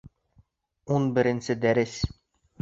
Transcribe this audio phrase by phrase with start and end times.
[0.95, 1.95] Ун беренсе дәрес